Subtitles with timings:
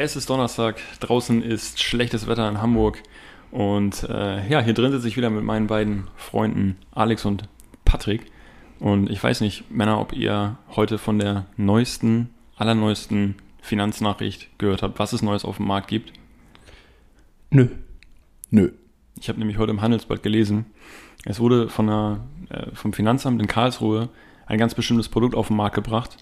[0.00, 3.02] Es ist Donnerstag, draußen ist schlechtes Wetter in Hamburg
[3.50, 7.48] und äh, ja, hier drin sitze ich wieder mit meinen beiden Freunden Alex und
[7.84, 8.30] Patrick
[8.78, 15.00] und ich weiß nicht, Männer, ob ihr heute von der neuesten, allerneuesten Finanznachricht gehört habt,
[15.00, 16.12] was es Neues auf dem Markt gibt.
[17.50, 17.66] Nö.
[18.50, 18.70] Nö.
[19.20, 20.66] Ich habe nämlich heute im Handelsblatt gelesen,
[21.24, 22.20] es wurde von der,
[22.50, 24.10] äh, vom Finanzamt in Karlsruhe
[24.46, 26.18] ein ganz bestimmtes Produkt auf den Markt gebracht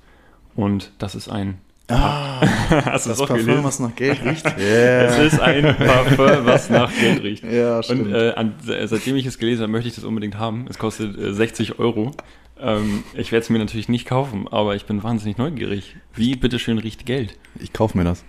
[0.55, 2.41] und das ist ein Ah,
[2.85, 3.65] Hast du das Parfum, gelesen?
[3.65, 4.45] was nach Geld riecht.
[4.59, 7.45] Es ist ein Parfum, was nach Geld riecht.
[7.45, 8.06] Ja, stimmt.
[8.09, 10.67] Und äh, an, seitdem ich es gelesen habe, möchte ich das unbedingt haben.
[10.69, 12.11] Es kostet äh, 60 Euro.
[12.59, 15.97] Ähm, ich werde es mir natürlich nicht kaufen, aber ich bin wahnsinnig neugierig.
[16.15, 17.39] Wie bitteschön riecht Geld?
[17.61, 18.25] Ich kaufe mir das.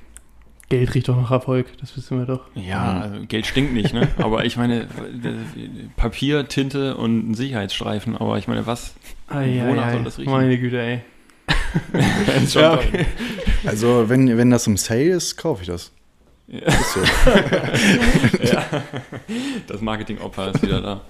[0.69, 2.41] Geld riecht doch nach Erfolg, das wissen wir doch.
[2.53, 4.09] Ja, also Geld stinkt nicht, ne?
[4.17, 4.87] Aber ich meine, äh,
[5.95, 8.93] Papier, Tinte und ein Sicherheitsstreifen, aber ich meine, was?
[9.29, 10.31] Wonach soll das riechen?
[10.31, 11.01] Meine Güte, ey.
[12.53, 13.05] Ja, okay.
[13.65, 15.91] Also, wenn, wenn das im Sale ist, kaufe ich das.
[16.47, 16.59] Ja.
[16.59, 16.99] Ist so.
[18.43, 18.63] ja.
[19.67, 21.01] Das Marketingopfer ist wieder da.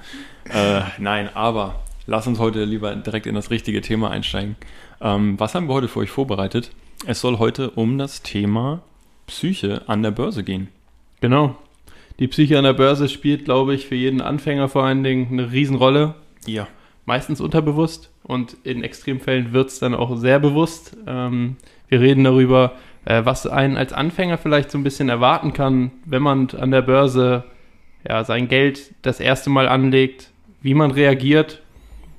[0.49, 4.55] Äh, nein, aber lass uns heute lieber direkt in das richtige Thema einsteigen.
[4.99, 6.71] Ähm, was haben wir heute für euch vorbereitet?
[7.05, 8.81] Es soll heute um das Thema
[9.27, 10.69] Psyche an der Börse gehen.
[11.21, 11.55] Genau.
[12.19, 15.51] Die Psyche an der Börse spielt, glaube ich, für jeden Anfänger vor allen Dingen eine
[15.51, 16.15] Riesenrolle.
[16.47, 16.67] Ja.
[17.07, 20.95] Meistens unterbewusst und in Extremfällen wird es dann auch sehr bewusst.
[21.07, 21.55] Ähm,
[21.87, 22.73] wir reden darüber,
[23.05, 26.81] äh, was einen als Anfänger vielleicht so ein bisschen erwarten kann, wenn man an der
[26.81, 27.45] Börse
[28.05, 31.61] ja, sein Geld das erste Mal anlegt, wie man reagiert,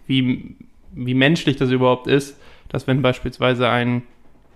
[0.06, 0.56] wie,
[0.92, 2.40] wie menschlich das überhaupt ist,
[2.70, 4.04] dass wenn beispielsweise ein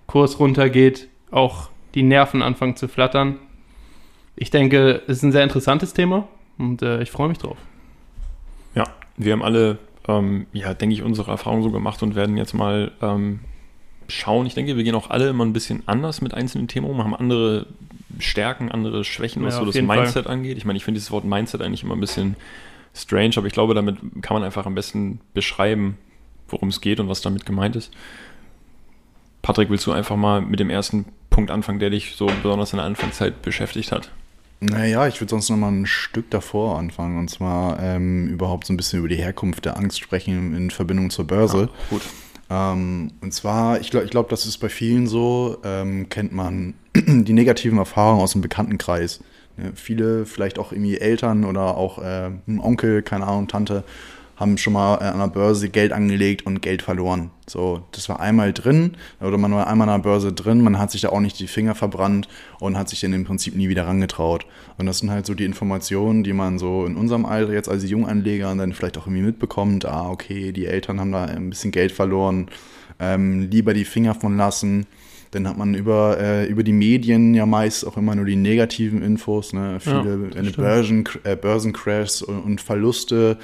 [0.06, 3.38] Kurs runtergeht, auch die Nerven anfangen zu flattern.
[4.34, 6.26] Ich denke, es ist ein sehr interessantes Thema
[6.56, 7.58] und äh, ich freue mich drauf.
[8.74, 8.84] Ja,
[9.18, 9.78] wir haben alle,
[10.08, 13.40] ähm, ja, denke ich, unsere Erfahrungen so gemacht und werden jetzt mal ähm,
[14.08, 14.46] schauen.
[14.46, 17.14] Ich denke, wir gehen auch alle immer ein bisschen anders mit einzelnen Themen um, haben
[17.14, 17.66] andere
[18.18, 20.58] Stärken, andere Schwächen, was Ja, so das Mindset angeht.
[20.58, 22.36] Ich meine, ich finde dieses Wort Mindset eigentlich immer ein bisschen
[22.94, 25.96] strange, aber ich glaube, damit kann man einfach am besten beschreiben,
[26.48, 27.92] worum es geht und was damit gemeint ist.
[29.40, 32.76] Patrick, willst du einfach mal mit dem ersten Punkt anfangen, der dich so besonders in
[32.76, 34.10] der Anfangszeit beschäftigt hat?
[34.62, 37.18] Naja, ich würde sonst noch mal ein Stück davor anfangen.
[37.18, 41.10] Und zwar ähm, überhaupt so ein bisschen über die Herkunft der Angst sprechen in Verbindung
[41.10, 41.68] zur Börse.
[41.72, 42.02] Ah, gut.
[42.48, 46.74] Ähm, und zwar, ich glaube, ich glaub, das ist bei vielen so, ähm, kennt man
[46.94, 49.20] die negativen Erfahrungen aus dem Bekanntenkreis.
[49.56, 53.82] Ne, viele, vielleicht auch irgendwie Eltern oder auch äh, ein Onkel, keine Ahnung, Tante,
[54.36, 57.30] haben schon mal an der Börse Geld angelegt und Geld verloren.
[57.46, 60.90] So, das war einmal drin, oder man war einmal an der Börse drin, man hat
[60.90, 62.28] sich da auch nicht die Finger verbrannt
[62.58, 64.46] und hat sich dann im Prinzip nie wieder rangetraut.
[64.78, 67.88] Und das sind halt so die Informationen, die man so in unserem Alter jetzt als
[67.88, 69.84] Junganleger dann vielleicht auch irgendwie mitbekommt.
[69.84, 72.48] Ah, okay, die Eltern haben da ein bisschen Geld verloren,
[72.98, 74.86] ähm, lieber die Finger von lassen.
[75.32, 79.02] Dann hat man über, äh, über die Medien ja meist auch immer nur die negativen
[79.02, 79.78] Infos, ne?
[79.80, 80.56] viele das eine stimmt.
[80.56, 83.38] Börsen, äh, Börsencrashs und, und Verluste.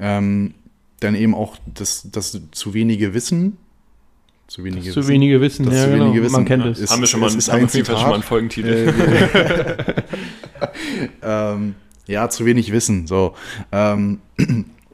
[0.00, 0.54] Ähm,
[1.00, 3.56] dann eben auch das, das zu wenige Wissen.
[4.46, 6.04] Zu wenige Zu wenige wissen, Das ja, zu genau.
[6.06, 6.78] wenige Wissen, man kennt ja, es.
[6.78, 8.28] ist- haben wir schon mal, ist haben wir ein jeden Fall schon mal einen Zitat.
[8.28, 8.94] Folgentitel.
[9.34, 10.02] Äh,
[11.22, 11.74] ähm,
[12.06, 13.06] ja, zu wenig Wissen.
[13.06, 13.34] So.
[13.72, 14.20] Ähm,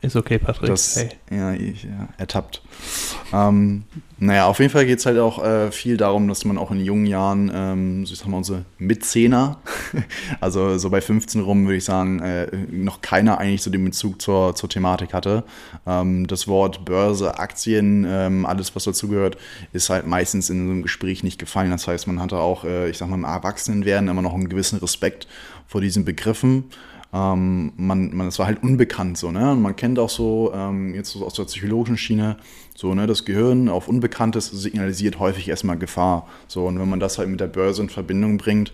[0.01, 0.71] Ist okay, Patrick.
[0.71, 1.09] Das, hey.
[1.31, 2.63] ja, ich, ja, ertappt.
[3.33, 3.85] Ähm,
[4.21, 6.81] naja, auf jeden Fall geht es halt auch äh, viel darum, dass man auch in
[6.81, 9.59] jungen Jahren, ähm, so ich sag mal, unsere Mitzehner,
[10.41, 14.23] also so bei 15 rum, würde ich sagen, äh, noch keiner eigentlich so den Bezug
[14.23, 15.43] zur, zur Thematik hatte.
[15.85, 19.37] Ähm, das Wort Börse, Aktien, ähm, alles, was dazugehört,
[19.73, 21.73] ist halt meistens in so einem Gespräch nicht gefallen.
[21.73, 24.79] Das heißt, man hatte auch, äh, ich sag mal, im Erwachsenenwerden immer noch einen gewissen
[24.79, 25.27] Respekt
[25.67, 26.65] vor diesen Begriffen.
[27.13, 29.53] Ähm, man, man, es war halt unbekannt so, ne?
[29.53, 32.37] Und man kennt auch so, ähm, jetzt aus der psychologischen Schiene,
[32.75, 36.29] so, ne, das Gehirn auf Unbekanntes signalisiert häufig erstmal Gefahr.
[36.49, 38.73] So, und wenn man das halt mit der Börse in Verbindung bringt,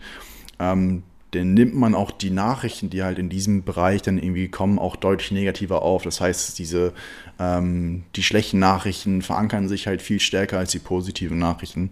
[0.59, 4.79] ähm, dann nimmt man auch die Nachrichten, die halt in diesem Bereich dann irgendwie kommen,
[4.79, 6.03] auch deutlich negativer auf.
[6.03, 6.93] Das heißt, diese,
[7.39, 11.91] ähm, die schlechten Nachrichten verankern sich halt viel stärker als die positiven Nachrichten.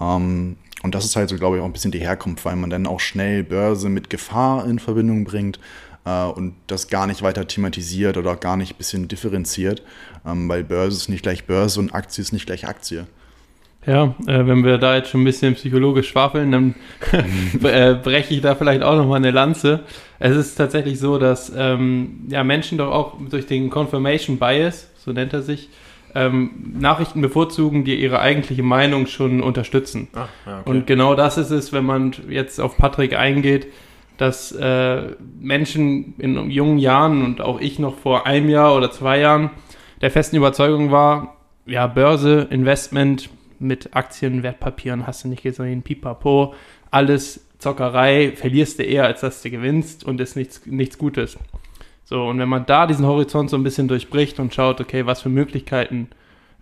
[0.00, 2.70] Ähm, und das ist halt so, glaube ich, auch ein bisschen die Herkunft, weil man
[2.70, 5.58] dann auch schnell Börse mit Gefahr in Verbindung bringt
[6.04, 9.82] äh, und das gar nicht weiter thematisiert oder auch gar nicht ein bisschen differenziert,
[10.26, 13.06] ähm, weil Börse ist nicht gleich Börse und Aktie ist nicht gleich Aktie.
[13.86, 16.74] Ja, äh, wenn wir da jetzt schon ein bisschen psychologisch schwafeln, dann
[17.62, 19.80] äh, breche ich da vielleicht auch nochmal eine Lanze.
[20.18, 25.12] Es ist tatsächlich so, dass ähm, ja, Menschen doch auch durch den Confirmation Bias, so
[25.12, 25.70] nennt er sich,
[26.14, 30.08] ähm, Nachrichten bevorzugen, die ihre eigentliche Meinung schon unterstützen.
[30.14, 30.70] Ah, ja, okay.
[30.70, 33.68] Und genau das ist es, wenn man jetzt auf Patrick eingeht,
[34.16, 39.20] dass äh, Menschen in jungen Jahren und auch ich noch vor einem Jahr oder zwei
[39.20, 39.50] Jahren
[40.00, 46.54] der festen Überzeugung war, ja, Börse, Investment mit Aktien, Wertpapieren, hast du nicht gesehen, pipapo,
[46.90, 51.36] alles Zockerei, verlierst du eher, als dass du gewinnst und ist nichts, nichts Gutes.
[52.08, 55.20] So, und wenn man da diesen Horizont so ein bisschen durchbricht und schaut, okay, was
[55.20, 56.08] für Möglichkeiten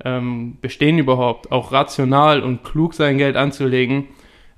[0.04, 4.08] ähm, bestehen überhaupt, auch rational und klug sein Geld anzulegen,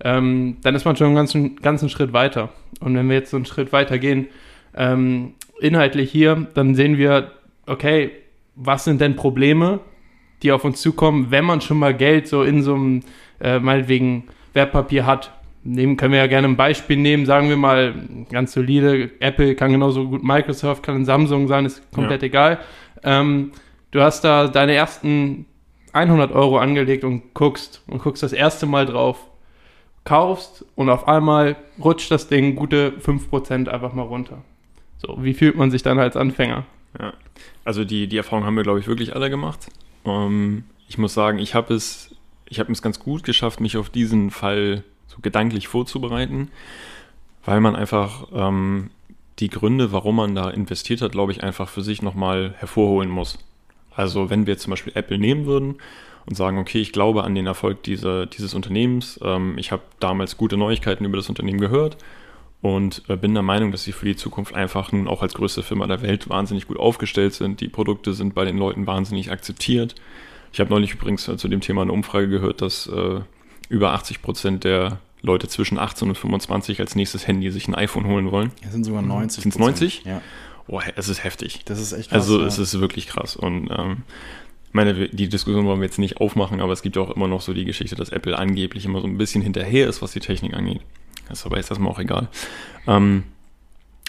[0.02, 2.49] ähm, dann ist man schon einen ganzen, ganzen Schritt weiter.
[2.81, 4.29] Und wenn wir jetzt so einen Schritt weiter gehen,
[4.75, 7.32] ähm, inhaltlich hier, dann sehen wir,
[7.67, 8.11] okay,
[8.55, 9.81] was sind denn Probleme,
[10.43, 13.02] die auf uns zukommen, wenn man schon mal Geld so in so einem,
[13.43, 15.38] äh, meinetwegen, Wertpapier hat,
[15.68, 17.94] nehmen können wir ja gerne ein Beispiel nehmen, sagen wir mal,
[18.30, 22.26] ganz solide, Apple kann genauso gut Microsoft, kann Samsung sein, ist komplett ja.
[22.26, 22.58] egal.
[23.02, 23.52] Ähm,
[23.90, 25.46] du hast da deine ersten
[25.92, 29.26] 100 Euro angelegt und guckst und guckst das erste Mal drauf,
[30.04, 34.42] kaufst und auf einmal rutscht das Ding gute 5% einfach mal runter.
[34.98, 36.64] So, wie fühlt man sich dann als Anfänger?
[36.98, 37.12] Ja,
[37.64, 39.68] also die, die Erfahrung haben wir, glaube ich, wirklich alle gemacht.
[40.04, 42.16] Ähm, ich muss sagen, ich habe es,
[42.48, 46.50] ich habe es ganz gut geschafft, mich auf diesen Fall so gedanklich vorzubereiten,
[47.44, 48.90] weil man einfach ähm,
[49.38, 53.38] die Gründe, warum man da investiert hat, glaube ich, einfach für sich nochmal hervorholen muss.
[53.94, 55.76] Also wenn wir jetzt zum Beispiel Apple nehmen würden
[56.26, 60.37] und sagen, okay, ich glaube an den Erfolg dieser, dieses Unternehmens, ähm, ich habe damals
[60.37, 61.96] gute Neuigkeiten über das Unternehmen gehört
[62.61, 65.62] und äh, bin der Meinung, dass sie für die Zukunft einfach nun auch als größte
[65.62, 67.61] Firma der Welt wahnsinnig gut aufgestellt sind.
[67.61, 69.94] Die Produkte sind bei den Leuten wahnsinnig akzeptiert.
[70.52, 73.20] Ich habe neulich übrigens äh, zu dem Thema eine Umfrage gehört, dass äh,
[73.68, 78.06] über 80 Prozent der Leute zwischen 18 und 25 als nächstes Handy sich ein iPhone
[78.06, 78.52] holen wollen.
[78.62, 79.42] Es sind sogar 90.
[79.42, 80.04] Sind es 90?
[80.04, 80.22] Ja.
[80.68, 81.64] Oh, es ist heftig.
[81.64, 82.22] Das ist echt krass.
[82.22, 82.46] Also ja.
[82.46, 83.36] es ist wirklich krass.
[83.36, 84.02] Und ähm,
[84.72, 87.54] meine, die Diskussion wollen wir jetzt nicht aufmachen, aber es gibt auch immer noch so
[87.54, 90.82] die Geschichte, dass Apple angeblich immer so ein bisschen hinterher ist, was die Technik angeht.
[91.28, 92.28] Das ist aber jetzt erstmal auch egal.
[92.86, 93.24] Ähm,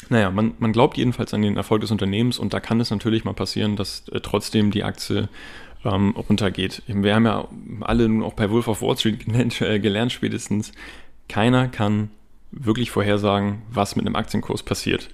[0.09, 3.23] naja, man, man glaubt jedenfalls an den Erfolg des Unternehmens und da kann es natürlich
[3.23, 5.29] mal passieren, dass äh, trotzdem die Aktie
[5.85, 6.83] ähm, runtergeht.
[6.87, 7.47] Wir haben ja
[7.81, 10.71] alle nun auch bei Wolf of Wall Street gelernt, äh, gelernt spätestens,
[11.27, 12.09] keiner kann
[12.51, 15.09] wirklich vorhersagen, was mit einem Aktienkurs passiert.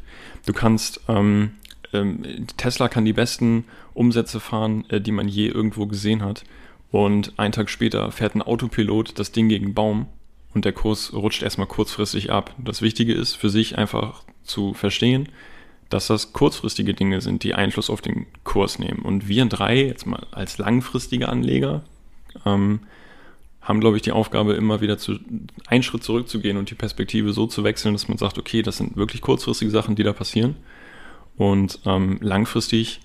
[0.45, 1.51] Du kannst, ähm,
[1.93, 6.43] ähm, Tesla kann die besten Umsätze fahren, äh, die man je irgendwo gesehen hat.
[6.91, 10.07] Und einen Tag später fährt ein Autopilot das Ding gegen Baum
[10.53, 12.55] und der Kurs rutscht erstmal kurzfristig ab.
[12.57, 15.27] Das Wichtige ist für sich einfach zu verstehen,
[15.89, 18.99] dass das kurzfristige Dinge sind, die Einfluss auf den Kurs nehmen.
[18.99, 21.83] Und wir drei, jetzt mal als langfristige Anleger,
[22.45, 22.81] ähm,
[23.61, 25.19] haben, glaube ich, die Aufgabe, immer wieder zu,
[25.67, 28.95] einen Schritt zurückzugehen und die Perspektive so zu wechseln, dass man sagt, okay, das sind
[28.95, 30.55] wirklich kurzfristige Sachen, die da passieren.
[31.35, 33.01] Und ähm, langfristig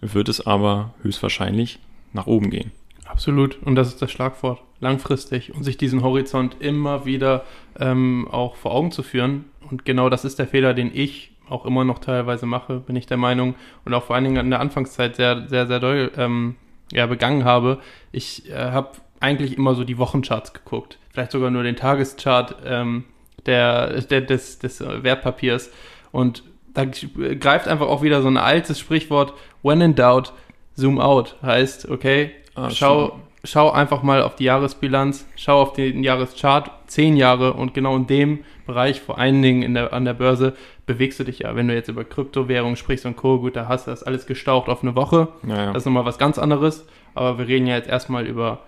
[0.00, 1.78] wird es aber höchstwahrscheinlich
[2.12, 2.72] nach oben gehen.
[3.06, 3.58] Absolut.
[3.62, 4.60] Und das ist das Schlagwort.
[4.80, 7.44] Langfristig und sich diesen Horizont immer wieder
[7.78, 9.44] ähm, auch vor Augen zu führen.
[9.68, 13.06] Und genau das ist der Fehler, den ich auch immer noch teilweise mache, bin ich
[13.06, 13.54] der Meinung.
[13.84, 16.56] Und auch vor allen Dingen in der Anfangszeit sehr, sehr, sehr doll ähm,
[16.92, 17.78] ja, begangen habe.
[18.12, 20.98] Ich äh, habe eigentlich immer so die Wochencharts geguckt.
[21.10, 23.04] Vielleicht sogar nur den Tageschart ähm,
[23.46, 25.70] der, der, des, des Wertpapiers.
[26.12, 26.42] Und
[26.72, 30.32] da greift einfach auch wieder so ein altes Sprichwort, when in doubt,
[30.74, 31.36] zoom out.
[31.42, 37.16] Heißt, okay, Ah, schau, schau einfach mal auf die Jahresbilanz, schau auf den Jahreschart, zehn
[37.16, 40.54] Jahre und genau in dem Bereich, vor allen Dingen in der, an der Börse,
[40.86, 41.56] bewegst du dich ja.
[41.56, 44.68] Wenn du jetzt über Kryptowährungen sprichst und Co., gut, da hast du das alles gestaucht
[44.68, 45.28] auf eine Woche.
[45.46, 46.86] Ja, Das ist nochmal was ganz anderes.
[47.14, 48.60] Aber wir reden ja jetzt erstmal über,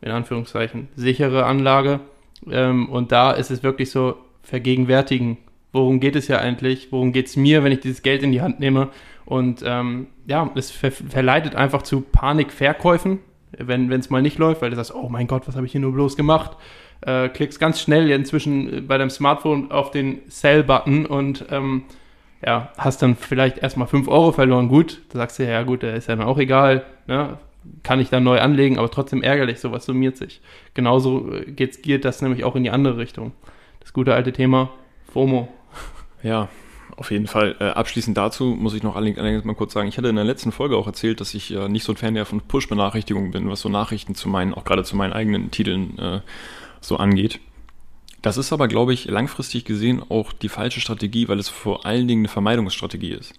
[0.00, 2.00] in Anführungszeichen, sichere Anlage.
[2.50, 5.36] Ähm, und da ist es wirklich so, vergegenwärtigen.
[5.72, 6.90] Worum geht es ja eigentlich?
[6.90, 8.88] Worum geht es mir, wenn ich dieses Geld in die Hand nehme?
[9.26, 13.18] Und ähm, ja, es ver verleitet einfach zu Panikverkäufen,
[13.56, 15.80] wenn es mal nicht läuft, weil du sagst, oh mein Gott, was habe ich hier
[15.80, 16.56] nur bloß gemacht?
[17.00, 21.84] Äh, klickst ganz schnell inzwischen bei deinem Smartphone auf den Sell-Button und ähm,
[22.44, 24.68] ja, hast dann vielleicht erstmal 5 Euro verloren.
[24.68, 27.38] Gut, da sagst du ja, gut, der ist ja dann auch egal, ne?
[27.82, 30.40] kann ich dann neu anlegen, aber trotzdem ärgerlich, sowas summiert sich.
[30.74, 33.32] Genauso äh, geht, geht das nämlich auch in die andere Richtung.
[33.80, 34.70] Das gute alte Thema
[35.12, 35.48] FOMO.
[36.22, 36.48] Ja,
[36.96, 37.56] auf jeden Fall.
[37.60, 40.52] Äh, abschließend dazu muss ich noch allerdings mal kurz sagen, ich hatte in der letzten
[40.52, 43.60] Folge auch erzählt, dass ich äh, nicht so ein Fan der von Push-Benachrichtigungen bin, was
[43.60, 46.20] so Nachrichten zu meinen, auch gerade zu meinen eigenen Titeln äh,
[46.80, 47.40] so angeht.
[48.22, 52.08] Das ist aber, glaube ich, langfristig gesehen auch die falsche Strategie, weil es vor allen
[52.08, 53.34] Dingen eine Vermeidungsstrategie ist.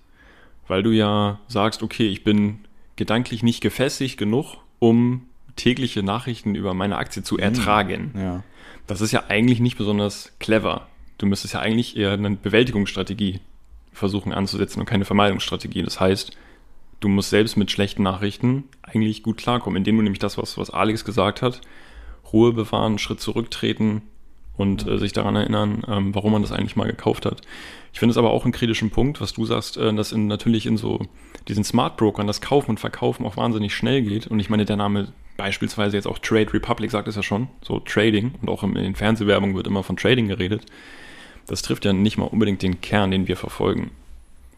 [0.68, 2.60] Weil du ja sagst, okay, ich bin
[2.96, 5.26] gedanklich nicht gefestigt genug, um
[5.56, 8.14] tägliche Nachrichten über meine Aktie zu ertragen.
[8.16, 8.44] Ja.
[8.88, 10.88] Das ist ja eigentlich nicht besonders clever.
[11.20, 13.40] Du müsstest ja eigentlich eher eine Bewältigungsstrategie
[13.94, 15.84] versuchen anzusetzen und keine Vermeidungsstrategie.
[15.84, 16.32] Das heißt,
[17.00, 20.70] du musst selbst mit schlechten Nachrichten eigentlich gut klarkommen, indem du nämlich das, was, was
[20.70, 21.62] Alex gesagt hat,
[22.34, 24.02] Ruhe bewahren, Schritt zurücktreten
[24.56, 27.42] und äh, sich daran erinnern, ähm, warum man das eigentlich mal gekauft hat.
[27.94, 30.66] Ich finde es aber auch einen kritischen Punkt, was du sagst, äh, dass in, natürlich
[30.66, 31.00] in so
[31.48, 34.28] diesen Smart Brokern das Kaufen und Verkaufen auch wahnsinnig schnell geht.
[34.28, 37.80] Und ich meine, der Name beispielsweise jetzt auch Trade Republic sagt es ja schon, so
[37.80, 40.66] Trading und auch in den Fernsehwerbungen wird immer von Trading geredet.
[41.50, 43.92] Das trifft ja nicht mal unbedingt den Kern, den wir verfolgen.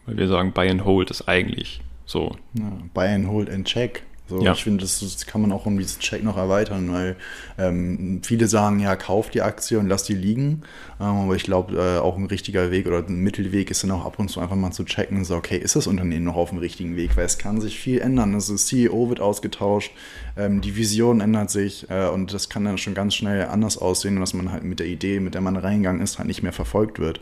[0.05, 2.35] Weil wir sagen, Buy and Hold ist eigentlich so.
[2.53, 4.03] Ja, buy and hold and check.
[4.31, 4.53] So, Ja.
[4.53, 7.17] Ich finde, das, das kann man auch um dieses Check noch erweitern, weil
[7.57, 10.61] ähm, viele sagen, ja, kauf die Aktie und lass die liegen.
[11.01, 14.05] Ähm, aber ich glaube, äh, auch ein richtiger Weg oder ein Mittelweg ist dann auch
[14.05, 16.59] ab und zu einfach mal zu checken, so, okay, ist das Unternehmen noch auf dem
[16.59, 17.17] richtigen Weg?
[17.17, 18.33] Weil es kann sich viel ändern.
[18.33, 19.91] Also das CEO wird ausgetauscht,
[20.37, 24.17] ähm, die Vision ändert sich äh, und das kann dann schon ganz schnell anders aussehen,
[24.17, 26.99] dass man halt mit der Idee, mit der man reingegangen ist, halt nicht mehr verfolgt
[26.99, 27.19] wird.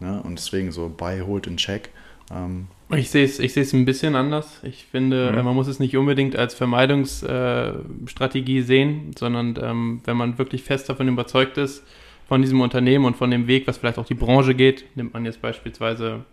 [0.00, 1.90] Ja, und deswegen so buy, hold and check.
[2.34, 4.60] Ähm, Ich sehe es ich ein bisschen anders.
[4.62, 5.38] Ich finde, Mhm.
[5.38, 10.88] äh, man muss es nicht unbedingt als Vermeidungsstrategie sehen, sondern ähm, wenn man wirklich fest
[10.88, 11.84] davon überzeugt ist,
[12.28, 15.24] von diesem Unternehmen und von dem Weg, was vielleicht auch die Branche geht, nimmt man
[15.24, 16.24] jetzt beispielsweise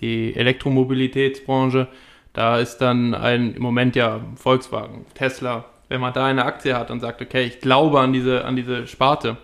[0.00, 1.88] die Elektromobilitätsbranche,
[2.32, 6.90] da ist dann ein im Moment ja Volkswagen, Tesla, wenn man da eine Aktie hat
[6.90, 9.38] und sagt, okay, ich glaube an diese, an diese Sparte,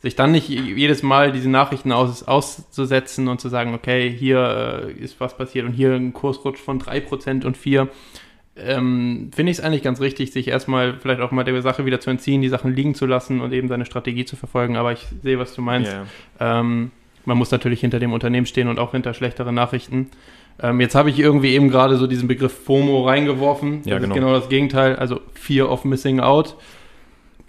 [0.00, 4.92] sich dann nicht jedes Mal diese Nachrichten aus, auszusetzen und zu sagen, okay, hier äh,
[4.92, 7.88] ist was passiert und hier ein Kursrutsch von 3% und 4%,
[8.60, 12.00] ähm, finde ich es eigentlich ganz richtig, sich erstmal vielleicht auch mal der Sache wieder
[12.00, 14.76] zu entziehen, die Sachen liegen zu lassen und eben seine Strategie zu verfolgen.
[14.76, 15.92] Aber ich sehe, was du meinst.
[15.92, 16.60] Ja.
[16.60, 16.90] Ähm,
[17.24, 20.10] man muss natürlich hinter dem Unternehmen stehen und auch hinter schlechteren Nachrichten.
[20.60, 23.82] Ähm, jetzt habe ich irgendwie eben gerade so diesen Begriff FOMO reingeworfen.
[23.82, 24.14] Das Ja, genau.
[24.14, 26.56] ist genau das Gegenteil, also Fear of Missing Out.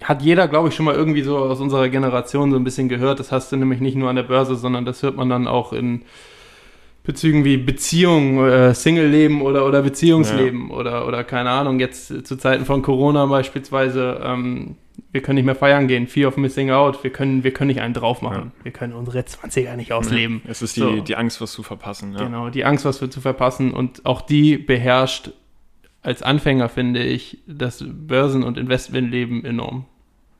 [0.02, 3.20] Hat jeder, glaube ich, schon mal irgendwie so aus unserer Generation so ein bisschen gehört.
[3.20, 5.72] Das hast du nämlich nicht nur an der Börse, sondern das hört man dann auch
[5.72, 6.02] in
[7.02, 12.66] Bezügen wie Beziehung, äh, Single-Leben oder, oder Beziehungsleben oder, oder keine Ahnung, jetzt zu Zeiten
[12.66, 14.76] von Corona beispielsweise, ähm,
[15.10, 17.80] wir können nicht mehr feiern gehen, Fear of Missing Out, wir können, wir können nicht
[17.80, 20.42] einen drauf machen, wir können unsere 20er nicht ausleben.
[20.46, 21.00] Es ist die, So.
[21.00, 22.12] die Angst, was zu verpassen.
[22.12, 22.24] Ja.
[22.24, 25.30] Genau, die Angst, was wir zu verpassen und auch die beherrscht
[26.02, 29.86] als Anfänger, finde ich, das Börsen- und Investmentleben enorm.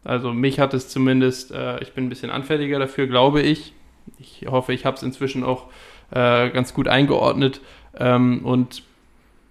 [0.05, 3.75] Also mich hat es zumindest, äh, ich bin ein bisschen anfälliger dafür, glaube ich.
[4.19, 5.67] Ich hoffe, ich habe es inzwischen auch
[6.11, 7.61] äh, ganz gut eingeordnet.
[7.99, 8.83] Ähm, und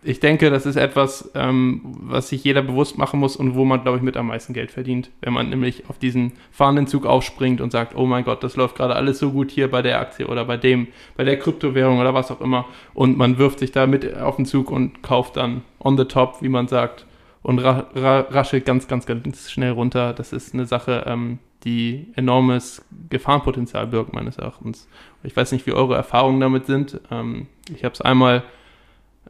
[0.01, 3.81] ich denke, das ist etwas, ähm, was sich jeder bewusst machen muss und wo man,
[3.81, 5.09] glaube ich, mit am meisten Geld verdient.
[5.19, 8.77] Wenn man nämlich auf diesen fahrenden Zug aufspringt und sagt, oh mein Gott, das läuft
[8.77, 10.87] gerade alles so gut hier bei der Aktie oder bei dem,
[11.17, 12.65] bei der Kryptowährung oder was auch immer.
[12.93, 16.41] Und man wirft sich da mit auf den Zug und kauft dann on the top,
[16.41, 17.05] wie man sagt,
[17.41, 20.13] und ra ra raschelt ganz, ganz, ganz schnell runter.
[20.13, 24.87] Das ist eine Sache, ähm, die enormes Gefahrenpotenzial birgt, meines Erachtens.
[25.23, 26.99] Ich weiß nicht, wie eure Erfahrungen damit sind.
[27.11, 28.43] Ähm, ich habe es einmal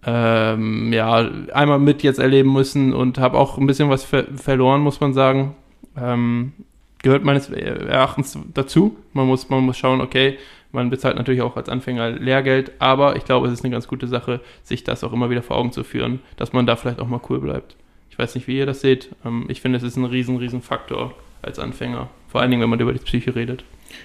[0.06, 4.82] ähm, ja, einmal mit jetzt erleben müssen und habe auch ein bisschen was ver verloren,
[4.82, 5.56] muss man sagen.
[5.98, 6.54] Ähm,
[7.02, 8.98] gehört meines Erachtens dazu.
[9.14, 10.38] Man muss, man muss schauen, okay,
[10.72, 14.08] man bezahlt natürlich auch als Anfänger Lehrgeld, aber ich glaube, es ist eine ganz gute
[14.08, 17.08] Sache, sich das auch immer wieder vor Augen zu führen, dass man da vielleicht auch
[17.08, 17.76] mal cool bleibt.
[18.20, 19.16] Ich weiß nicht, wie ihr das seht.
[19.24, 22.10] Ähm, ich finde, es ist ein riesen, riesen Faktor als Anfänger.
[22.28, 23.64] Vor allen Dingen, wenn man über die Psyche redet.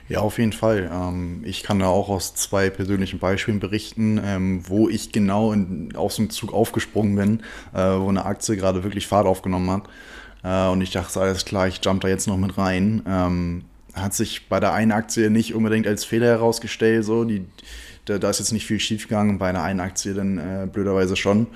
[0.09, 0.89] Ja, auf jeden Fall.
[0.95, 5.53] Ähm, ich kann da auch aus zwei persönlichen Beispielen berichten, ähm, wo ich genau
[5.97, 7.41] aus dem Zug aufgesprungen bin,
[7.73, 9.89] äh, wo eine Aktie gerade wirklich Fahrt aufgenommen hat.
[10.45, 13.65] Äh, und ich dachte, alles klar, ich jump da jetzt noch mit rein.
[13.95, 17.47] Hat sich bei der einen Aktie nicht unbedingt als Fehler herausgestellt, so die,
[18.05, 21.49] da, da ist jetzt nicht viel schiefgegangen, bei einer einen Aktie dann äh, blöderweise schon.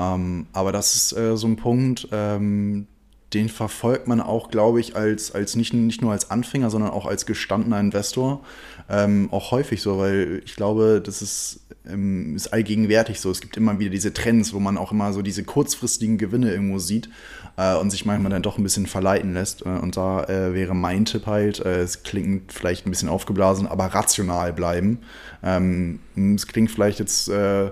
[0.00, 2.86] Ähm, aber das ist äh, so ein Punkt, ähm,
[3.34, 7.06] den verfolgt man auch, glaube ich, als, als nicht, nicht nur als Anfänger, sondern auch
[7.06, 8.42] als gestandener Investor.
[8.88, 13.30] Ähm, auch häufig so, weil ich glaube, das ist, ähm, ist allgegenwärtig so.
[13.30, 16.78] Es gibt immer wieder diese Trends, wo man auch immer so diese kurzfristigen Gewinne irgendwo
[16.78, 17.08] sieht
[17.56, 19.64] äh, und sich manchmal dann doch ein bisschen verleiten lässt.
[19.64, 23.68] Äh, und da äh, wäre mein Tipp halt, äh, es klingt vielleicht ein bisschen aufgeblasen,
[23.68, 24.98] aber rational bleiben.
[25.44, 26.00] Ähm,
[26.34, 27.70] es klingt vielleicht jetzt äh,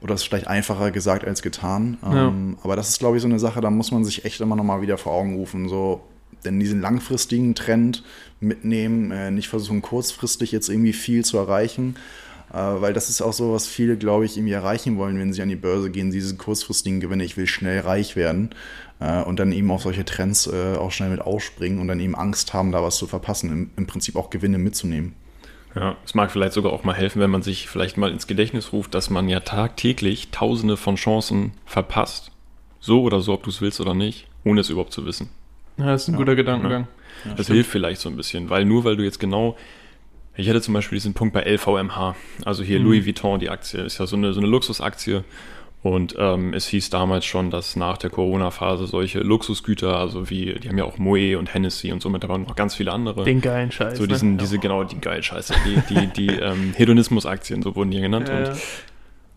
[0.00, 1.98] oder ist vielleicht einfacher gesagt als getan.
[2.02, 2.28] Ja.
[2.28, 4.56] Ähm, aber das ist, glaube ich, so eine Sache, da muss man sich echt immer
[4.56, 5.68] noch mal wieder vor Augen rufen.
[5.68, 6.02] So,
[6.44, 8.04] denn diesen langfristigen Trend
[8.40, 11.96] mitnehmen, äh, nicht versuchen, kurzfristig jetzt irgendwie viel zu erreichen.
[12.50, 15.42] Äh, weil das ist auch so, was viele, glaube ich, irgendwie erreichen wollen, wenn sie
[15.42, 17.24] an die Börse gehen, diese kurzfristigen Gewinne.
[17.24, 18.50] Ich will schnell reich werden
[19.00, 22.14] äh, und dann eben auf solche Trends äh, auch schnell mit ausspringen und dann eben
[22.14, 25.14] Angst haben, da was zu verpassen, im, im Prinzip auch Gewinne mitzunehmen.
[25.74, 28.72] Ja, es mag vielleicht sogar auch mal helfen, wenn man sich vielleicht mal ins Gedächtnis
[28.72, 32.30] ruft, dass man ja tagtäglich tausende von Chancen verpasst.
[32.80, 34.26] So oder so, ob du es willst oder nicht.
[34.44, 35.28] ohne es überhaupt zu wissen.
[35.76, 36.18] Ja, das ist ein ja.
[36.18, 36.88] guter Gedankengang.
[37.24, 37.56] Ja, das stimmt.
[37.56, 39.56] hilft vielleicht so ein bisschen, weil nur weil du jetzt genau,
[40.36, 42.86] ich hatte zum Beispiel diesen Punkt bei LVMH, also hier mhm.
[42.86, 45.24] Louis Vuitton, die Aktie, ist ja so eine, so eine Luxusaktie.
[45.82, 50.68] Und ähm, es hieß damals schon, dass nach der Corona-Phase solche Luxusgüter, also wie, die
[50.68, 53.22] haben ja auch Moe und Hennessy und somit, aber noch ganz viele andere.
[53.22, 53.96] Den geilen Scheiß.
[53.96, 54.38] So diesen, ne?
[54.38, 58.28] diese, genau, die geilen Scheiße, die, die, die ähm, Hedonismus-Aktien, so wurden die genannt.
[58.28, 58.54] Ja,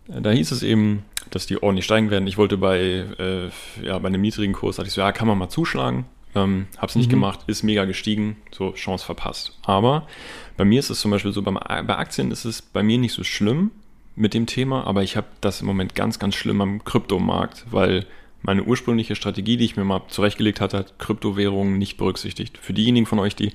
[0.08, 2.26] und da hieß es eben, dass die ordentlich steigen werden.
[2.26, 5.38] Ich wollte bei, äh, ja, bei einem niedrigen Kurs, hatte ich so, ja, kann man
[5.38, 6.06] mal zuschlagen.
[6.34, 7.12] Ähm, hab's nicht mhm.
[7.12, 9.58] gemacht, ist mega gestiegen, so Chance verpasst.
[9.64, 10.08] Aber
[10.56, 13.12] bei mir ist es zum Beispiel so, beim, bei Aktien ist es bei mir nicht
[13.12, 13.70] so schlimm
[14.14, 18.06] mit dem Thema, aber ich habe das im Moment ganz, ganz schlimm am Kryptomarkt, weil
[18.42, 22.58] meine ursprüngliche Strategie, die ich mir mal zurechtgelegt hatte, hat Kryptowährungen nicht berücksichtigt.
[22.58, 23.52] Für diejenigen von euch, die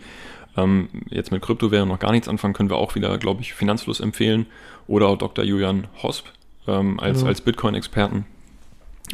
[0.56, 4.00] ähm, jetzt mit Kryptowährungen noch gar nichts anfangen, können wir auch wieder, glaube ich, Finanzfluss
[4.00, 4.46] empfehlen
[4.88, 5.44] oder auch Dr.
[5.44, 6.26] Julian Hosp
[6.68, 7.28] ähm, als, ja.
[7.28, 8.26] als Bitcoin-Experten.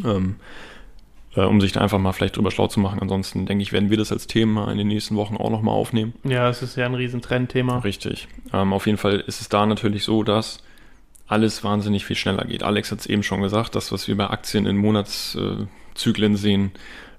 [0.04, 0.36] Ähm,
[1.36, 3.00] äh, um sich da einfach mal vielleicht drüber schlau zu machen.
[3.00, 6.14] Ansonsten denke ich, werden wir das als Thema in den nächsten Wochen auch nochmal aufnehmen.
[6.24, 7.80] Ja, es ist ja ein Riesentrendthema.
[7.80, 8.28] Richtig.
[8.54, 10.64] Ähm, auf jeden Fall ist es da natürlich so, dass
[11.27, 12.63] alles wahnsinnig viel schneller geht.
[12.63, 16.72] Alex hat es eben schon gesagt, das, was wir bei Aktien in Monatszyklen sehen,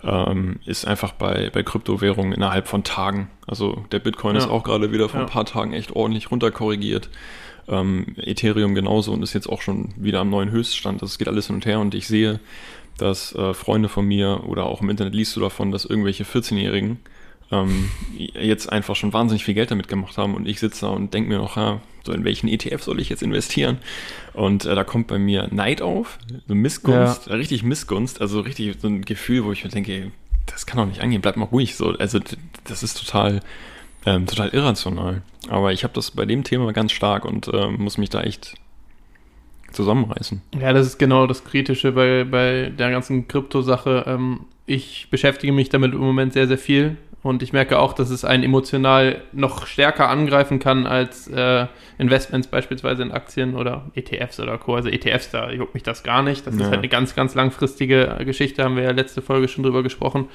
[0.02, 3.30] ähm, ist einfach bei, bei Kryptowährungen innerhalb von Tagen.
[3.46, 4.42] Also der Bitcoin ja.
[4.42, 5.26] ist auch gerade wieder vor ja.
[5.26, 7.08] ein paar Tagen echt ordentlich runterkorrigiert.
[7.66, 11.00] Ähm, Ethereum genauso und ist jetzt auch schon wieder am neuen Höchststand.
[11.00, 12.40] Das geht alles hin und her und ich sehe,
[12.98, 16.98] dass äh, Freunde von mir oder auch im Internet liest du davon, dass irgendwelche 14-Jährigen
[17.50, 21.14] ähm, jetzt einfach schon wahnsinnig viel Geld damit gemacht haben und ich sitze da und
[21.14, 23.78] denke mir noch, ja, so in welchen ETF soll ich jetzt investieren?
[24.32, 27.34] Und äh, da kommt bei mir Neid auf, so Missgunst, ja.
[27.34, 30.10] richtig Missgunst, also richtig so ein Gefühl, wo ich mir denke,
[30.46, 31.76] das kann doch nicht angehen, bleib mal ruhig.
[31.76, 32.20] So, also
[32.64, 33.40] das ist total,
[34.06, 35.22] ähm, total irrational.
[35.48, 38.54] Aber ich habe das bei dem Thema ganz stark und äh, muss mich da echt
[39.72, 40.40] zusammenreißen.
[40.60, 44.04] Ja, das ist genau das Kritische bei, bei der ganzen Krypto-Sache.
[44.06, 46.96] Ähm, ich beschäftige mich damit im Moment sehr, sehr viel.
[47.24, 51.66] Und ich merke auch, dass es einen emotional noch stärker angreifen kann als äh,
[51.96, 54.74] Investments beispielsweise in Aktien oder ETFs oder Co.
[54.74, 56.46] Also ETFs, da juckt mich das gar nicht.
[56.46, 56.60] Das ja.
[56.60, 60.28] ist halt eine ganz, ganz langfristige Geschichte, haben wir ja letzte Folge schon drüber gesprochen.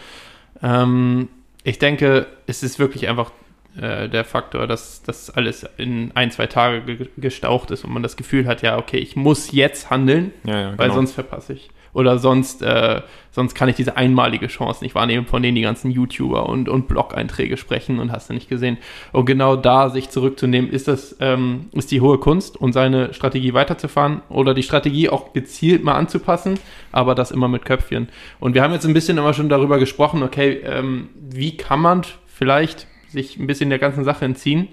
[0.63, 1.27] Ähm,
[1.63, 3.33] ich denke, es ist wirklich einfach
[3.79, 8.01] äh, der Faktor, dass das alles in ein, zwei Tage ge gestaucht ist und man
[8.01, 10.95] das Gefühl hat, ja, okay, ich muss jetzt handeln, ja, ja, weil genau.
[10.95, 11.69] sonst verpasse ich.
[11.93, 15.91] Oder sonst, äh, sonst kann ich diese einmalige Chance nicht wahrnehmen, von denen die ganzen
[15.91, 18.77] YouTuber und, und Blog-Einträge sprechen und hast du nicht gesehen.
[19.11, 23.53] Und genau da sich zurückzunehmen, ist das, ähm, ist die hohe Kunst und seine Strategie
[23.53, 26.59] weiterzufahren oder die Strategie auch gezielt mal anzupassen,
[26.91, 28.09] aber das immer mit Köpfchen.
[28.39, 32.03] Und wir haben jetzt ein bisschen immer schon darüber gesprochen, okay, ähm, wie kann man
[32.27, 34.69] vielleicht sich ein bisschen der ganzen Sache entziehen.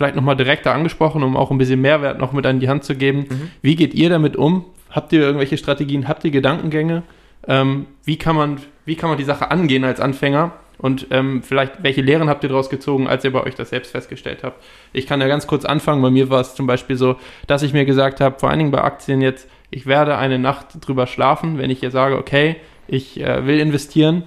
[0.00, 2.94] Vielleicht nochmal direkter angesprochen, um auch ein bisschen Mehrwert noch mit an die Hand zu
[2.94, 3.26] geben.
[3.28, 3.50] Mhm.
[3.60, 4.64] Wie geht ihr damit um?
[4.90, 6.08] Habt ihr irgendwelche Strategien?
[6.08, 7.02] Habt ihr Gedankengänge?
[7.46, 10.52] Ähm, wie, kann man, wie kann man die Sache angehen als Anfänger?
[10.78, 13.92] Und ähm, vielleicht, welche Lehren habt ihr daraus gezogen, als ihr bei euch das selbst
[13.92, 14.64] festgestellt habt?
[14.94, 16.00] Ich kann ja ganz kurz anfangen.
[16.00, 18.70] Bei mir war es zum Beispiel so, dass ich mir gesagt habe, vor allen Dingen
[18.70, 22.56] bei Aktien jetzt, ich werde eine Nacht drüber schlafen, wenn ich hier sage, okay,
[22.88, 24.22] ich äh, will investieren,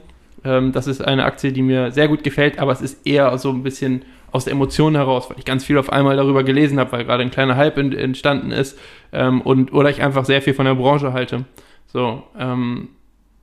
[0.46, 3.50] ähm, das ist eine Aktie, die mir sehr gut gefällt, aber es ist eher so
[3.50, 6.92] ein bisschen aus der Emotion heraus, weil ich ganz viel auf einmal darüber gelesen habe,
[6.92, 8.78] weil gerade ein kleiner Hype in, entstanden ist
[9.12, 11.46] ähm, und oder ich einfach sehr viel von der Branche halte.
[11.86, 12.90] So, ähm,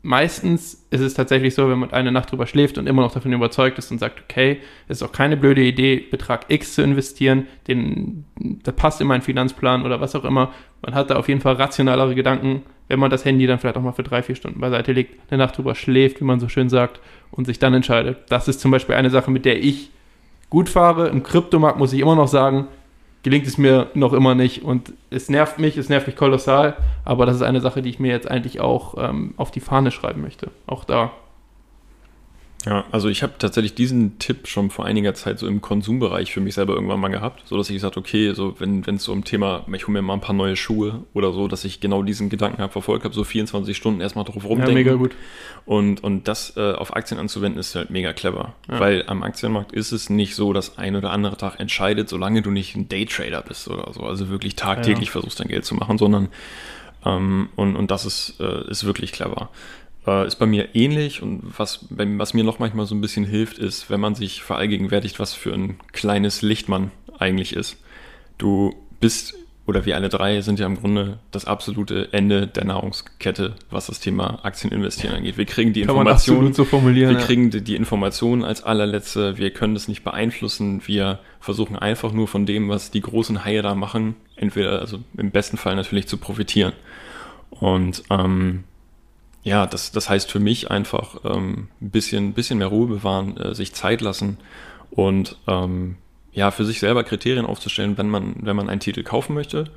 [0.03, 3.33] meistens ist es tatsächlich so, wenn man eine Nacht drüber schläft und immer noch davon
[3.33, 7.47] überzeugt ist und sagt, okay, es ist auch keine blöde Idee, Betrag X zu investieren,
[7.69, 10.53] den, der passt in meinen Finanzplan oder was auch immer.
[10.83, 13.83] Man hat da auf jeden Fall rationalere Gedanken, wenn man das Handy dann vielleicht auch
[13.83, 16.69] mal für drei, vier Stunden beiseite legt, eine Nacht drüber schläft, wie man so schön
[16.69, 16.99] sagt,
[17.31, 18.19] und sich dann entscheidet.
[18.29, 19.91] Das ist zum Beispiel eine Sache, mit der ich
[20.51, 21.09] gut fahre.
[21.09, 22.69] Im Kryptomarkt muss ich immer noch sagen,
[23.23, 27.27] gelingt es mir noch immer nicht und es nervt mich, es nervt mich kolossal, aber
[27.27, 30.23] das ist eine Sache, die ich mir jetzt eigentlich auch ähm, auf die Fahne schreiben
[30.23, 30.51] möchte.
[30.67, 31.13] Auch da.
[32.67, 36.41] Ja, also ich habe tatsächlich diesen Tipp schon vor einiger Zeit so im Konsumbereich für
[36.41, 39.25] mich selber irgendwann mal gehabt, so dass ich gesagt okay, so wenn es so um
[39.25, 42.29] Thema, ich hole mir mal ein paar neue Schuhe oder so, dass ich genau diesen
[42.29, 44.77] Gedanken habe verfolgt habe, so 24 Stunden erstmal drauf rumdenken.
[44.77, 45.13] Ja, mega gut.
[45.65, 48.79] Und, und das äh, auf Aktien anzuwenden ist halt mega clever, ja.
[48.79, 52.51] weil am Aktienmarkt ist es nicht so, dass ein oder andere Tag entscheidet, solange du
[52.51, 55.13] nicht ein Daytrader bist oder so, also wirklich tagtäglich ja.
[55.13, 56.29] versuchst dein Geld zu machen, sondern
[57.05, 59.49] ähm, und, und das ist, äh, ist wirklich clever.
[60.07, 63.59] Äh, ist bei mir ähnlich und was, was mir noch manchmal so ein bisschen hilft,
[63.59, 67.77] ist, wenn man sich verallgegenwärtigt, was für ein kleines Licht man eigentlich ist.
[68.39, 69.35] Du bist,
[69.67, 74.01] oder wir alle drei sind ja im Grunde das absolute Ende der Nahrungskette, was das
[74.01, 75.37] Thema Aktieninvestieren angeht.
[75.37, 79.87] Wir kriegen die Informationen, so wir kriegen die, die Informationen als allerletzte, wir können das
[79.87, 84.81] nicht beeinflussen, wir versuchen einfach nur von dem, was die großen Haie da machen, entweder,
[84.81, 86.73] also im besten Fall natürlich zu profitieren.
[87.51, 88.65] Und ähm,
[89.43, 93.55] ja, das, das heißt für mich einfach ähm, ein bisschen, bisschen mehr Ruhe bewahren, äh,
[93.55, 94.39] sich Zeit lassen
[94.91, 95.97] und ähm,
[96.33, 99.71] ja, für sich selber Kriterien aufzustellen, wenn man, wenn man einen Titel kaufen möchte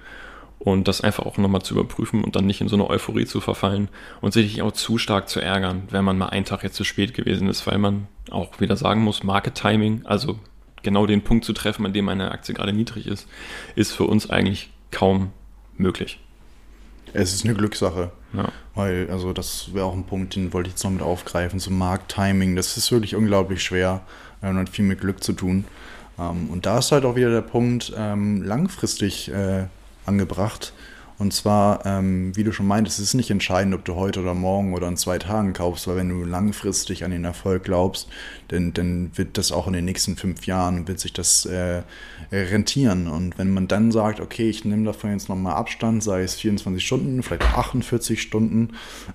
[0.59, 3.41] und das einfach auch nochmal zu überprüfen und dann nicht in so eine Euphorie zu
[3.41, 3.89] verfallen
[4.21, 7.13] und sich auch zu stark zu ärgern, wenn man mal einen Tag jetzt zu spät
[7.13, 10.39] gewesen ist, weil man auch wieder sagen muss, Market Timing, also
[10.83, 13.27] genau den Punkt zu treffen, an dem eine Aktie gerade niedrig ist,
[13.75, 15.31] ist für uns eigentlich kaum
[15.77, 16.19] möglich.
[17.13, 18.11] Es ist eine Glückssache.
[18.33, 18.49] Ja.
[18.75, 21.71] Weil, also das wäre auch ein Punkt, den wollte ich jetzt noch mit aufgreifen, so
[21.71, 24.01] Markttiming, das ist wirklich unglaublich schwer
[24.41, 25.65] äh, und hat viel mit Glück zu tun.
[26.19, 29.65] Ähm, und da ist halt auch wieder der Punkt ähm, langfristig äh,
[30.05, 30.73] angebracht.
[31.19, 34.33] Und zwar, ähm, wie du schon meintest, es ist nicht entscheidend, ob du heute oder
[34.33, 38.09] morgen oder in zwei Tagen kaufst, weil wenn du langfristig an den Erfolg glaubst,
[38.47, 41.83] dann, dann wird das auch in den nächsten fünf Jahren, wird sich das äh,
[42.31, 43.07] rentieren.
[43.07, 46.85] Und wenn man dann sagt, okay, ich nehme davon jetzt nochmal Abstand, sei es 24
[46.85, 48.69] Stunden, vielleicht 48 Stunden,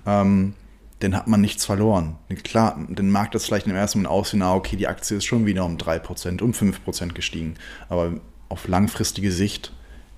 [0.06, 0.54] ähm,
[1.00, 2.16] dann hat man nichts verloren.
[2.42, 5.46] Klar, dann mag das vielleicht im ersten Moment aussehen, ah, okay, die Aktie ist schon
[5.46, 7.54] wieder um 3%, um 5% gestiegen.
[7.88, 8.14] Aber
[8.48, 9.72] auf langfristige Sicht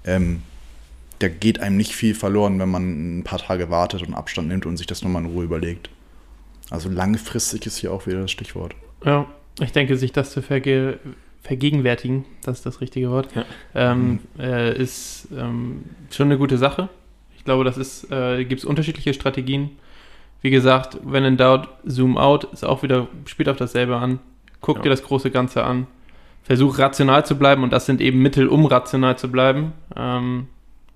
[0.05, 0.43] ähm,
[1.21, 4.67] da geht einem nicht viel verloren, wenn man ein paar Tage wartet und Abstand nimmt
[4.67, 5.89] und sich das nochmal in Ruhe überlegt.
[6.71, 8.75] Also langfristig ist hier auch wieder das Stichwort.
[9.05, 9.27] Ja,
[9.61, 10.99] ich denke, sich das zu verge
[11.43, 13.45] vergegenwärtigen, das ist das richtige Wort, Ja.
[13.75, 16.91] ähm, äh, ist ähm, schon eine gute Sache.
[17.37, 19.71] Ich glaube, das ist, äh, gibt es unterschiedliche Strategien.
[20.43, 24.19] Wie gesagt, wenn in doubt, zoom out, ist auch wieder, spielt auf dasselbe an.
[24.61, 24.83] Guck Ja.
[24.85, 25.87] dir das große Ganze an.
[26.43, 29.73] Versuch rational zu bleiben und das sind eben Mittel, um rational zu bleiben.
[29.97, 30.47] Ähm,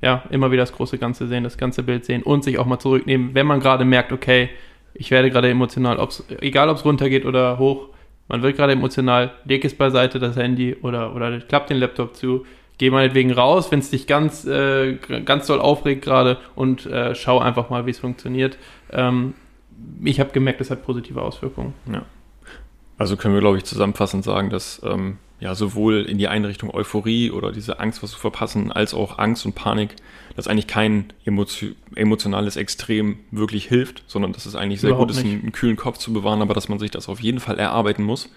[0.03, 2.79] ja, immer wieder das große Ganze sehen, das ganze Bild sehen und sich auch mal
[2.79, 4.51] zurücknehmen, wenn man gerade merkt, okay,
[4.95, 7.89] ich werde gerade emotional, ob's, egal ob es runtergeht oder hoch,
[8.29, 12.47] man wird gerade emotional, leg es beiseite, das Handy oder, oder klappt den Laptop zu,
[12.79, 17.39] geh meinetwegen raus, wenn es dich ganz, äh, ganz doll aufregt gerade und äh, schau
[17.39, 18.57] einfach mal, wie es funktioniert.
[18.91, 19.35] Ähm,
[20.03, 21.75] ich habe gemerkt, es hat positive Auswirkungen.
[22.97, 26.73] Also können wir, glaube ich, zusammenfassend sagen, dass ähm, ja sowohl in die eine Richtung
[26.73, 29.95] Euphorie oder diese Angst, was zu verpassen, als auch Angst und Panik,
[30.37, 35.19] dass eigentlich kein emotio emotionales Extrem wirklich hilft, sondern dass es eigentlich sehr Überhaupt gut
[35.19, 37.59] ist, einen, einen kühlen Kopf zu bewahren, aber dass man sich das auf jeden Fall
[37.59, 38.31] erarbeiten muss.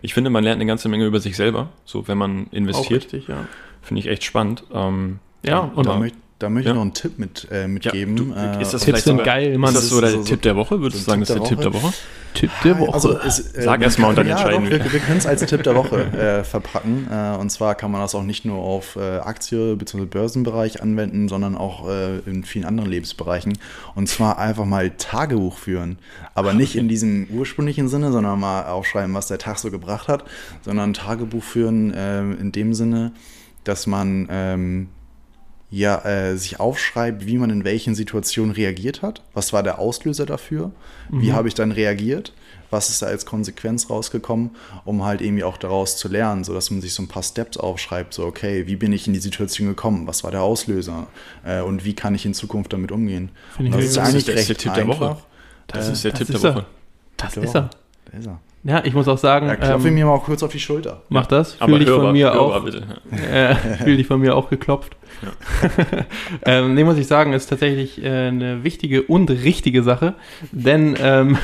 [0.00, 3.02] Ich finde, man lernt eine ganze Menge über sich selber, so wenn man Auch investiert.
[3.04, 3.46] richtig, ja.
[3.82, 4.64] Finde ich echt spannend.
[4.72, 6.12] Ähm, Ja, und Da, Ja.
[6.44, 6.72] Da möchte Ja.
[6.72, 8.14] ich noch einen Tipp mit, äh, mitgeben.
[8.16, 9.74] du, Äh, ist das Tipps vielleicht sind sogar- geil, Mann.
[9.74, 10.80] Ist das so der so- Tipp der Woche?
[10.80, 11.92] Würdest du so sagen, das ist der Tipp der Woche?
[12.34, 12.92] Tipp der Woche.
[12.94, 14.84] Also, es, äh, Sag erst mal und dann ja, entscheiden doch, wir.
[14.84, 14.92] wir.
[14.92, 16.00] Wir können es als Tipp der Woche
[16.40, 17.06] äh, verpacken.
[17.10, 20.04] Äh, und zwar kann man das auch nicht nur auf äh, Aktie- bzw.
[20.06, 23.56] Börsenbereich anwenden, sondern auch äh, in vielen anderen Lebensbereichen.
[23.94, 25.98] Und zwar einfach mal Tagebuch führen.
[26.34, 30.24] Aber nicht in diesem ursprünglichen Sinne, sondern mal aufschreiben, was der Tag so gebracht hat,
[30.62, 33.12] sondern Tagebuch führen äh, in dem Sinne,
[33.62, 34.88] dass man ähm,
[35.76, 39.22] ja, äh, sich aufschreibt, wie man in welchen Situationen reagiert hat.
[39.32, 40.70] Was war der Auslöser dafür?
[41.10, 42.32] Wie habe ich dann reagiert?
[42.70, 44.50] Was ist da als Konsequenz rausgekommen,
[44.84, 48.14] um halt irgendwie auch daraus zu lernen, sodass man sich so ein paar Steps aufschreibt,
[48.14, 50.06] so okay, wie bin ich in die Situation gekommen?
[50.06, 51.06] Was war der Auslöser?
[51.44, 53.30] Äh, und wie kann ich in Zukunft damit umgehen?
[53.56, 55.08] Finde ich das ist Das ist eigentlich der- recht der Tipp der Woche.
[55.10, 55.22] einfach.
[55.68, 56.56] Das Äh, ist der das Tipp ist der er.
[56.56, 56.66] Woche.
[57.16, 57.70] Das ist er.
[58.10, 58.40] Da ist er.
[58.66, 61.02] Ja, ich muss auch sagen, Da klopfe ich ähm, mir mal kurz auf die Schulter.
[61.10, 61.56] mach das.
[61.60, 62.64] Aber Fühl dich hörbar, von mir hörbar auch.
[62.64, 62.82] bitte.
[63.30, 64.96] äh, fühl dich von mir auch geklopft.
[66.46, 70.14] ähm, nee, muss ich sagen, ist tatsächlich äh, eine wichtige und richtige Sache,
[70.52, 71.38] denn, ähm,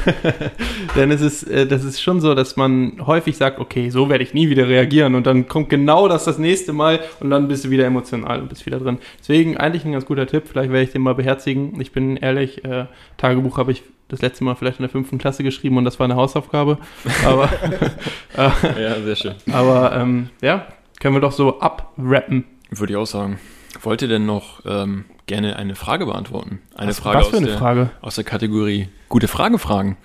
[0.96, 4.24] denn es ist, äh, das ist schon so, dass man häufig sagt, okay, so werde
[4.24, 7.64] ich nie wieder reagieren und dann kommt genau das das nächste Mal und dann bist
[7.64, 8.98] du wieder emotional und bist wieder drin.
[9.18, 11.80] Deswegen eigentlich ein ganz guter Tipp, vielleicht werde ich den mal beherzigen.
[11.80, 15.42] Ich bin ehrlich, äh, Tagebuch habe ich das letzte Mal vielleicht in der fünften Klasse
[15.42, 16.78] geschrieben und das war eine Hausaufgabe,
[17.24, 17.48] aber,
[18.36, 19.34] äh, Ja, sehr schön.
[19.52, 20.66] aber ähm, ja,
[20.98, 22.44] können wir doch so abrappen.
[22.70, 23.38] Würde ich auch sagen.
[23.82, 26.60] Wollt ihr denn noch ähm, gerne eine Frage beantworten?
[26.74, 27.90] Eine Was- Frage, was für aus, eine der, Frage?
[28.02, 29.96] aus der Kategorie gute Frage fragen.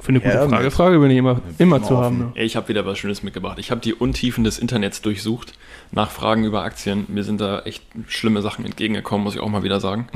[0.00, 0.70] Für eine gute Ja, Frage.
[0.70, 2.04] Frage bin ich immer, immer immer zu offen.
[2.04, 2.32] haben.
[2.36, 2.44] Ne?
[2.44, 3.58] Ich habe wieder was Schönes mitgebracht.
[3.58, 5.54] Ich habe die Untiefen des Internets durchsucht,
[5.90, 7.04] nach Fragen über Aktien.
[7.08, 10.06] Mir sind da echt schlimme Sachen entgegengekommen, muss ich auch mal wieder sagen.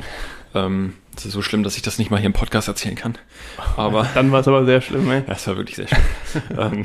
[0.55, 3.17] Ähm, es ist so schlimm, dass ich das nicht mal hier im Podcast erzählen kann.
[3.75, 5.23] Aber Dann war es aber sehr schlimm, ey.
[5.27, 5.97] Das war wirklich sehr schön.
[6.57, 6.83] ähm,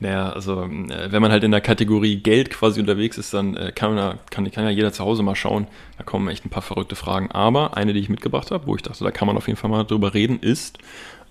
[0.00, 3.72] naja, also äh, wenn man halt in der Kategorie Geld quasi unterwegs ist, dann äh,
[3.72, 5.66] kann, man, kann, kann ja jeder zu Hause mal schauen.
[5.96, 7.30] Da kommen echt ein paar verrückte Fragen.
[7.32, 9.70] Aber eine, die ich mitgebracht habe, wo ich dachte, da kann man auf jeden Fall
[9.70, 10.78] mal drüber reden, ist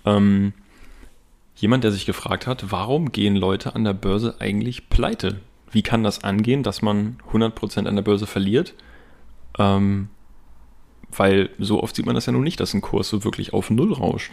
[0.04, 0.52] ähm,
[1.56, 5.40] jemand, der sich gefragt hat, warum gehen Leute an der Börse eigentlich pleite?
[5.70, 8.74] Wie kann das angehen, dass man 100% an der Börse verliert?
[9.58, 10.08] Ähm,
[11.16, 13.70] weil so oft sieht man das ja nun nicht, dass ein Kurs so wirklich auf
[13.70, 14.32] Null rauscht.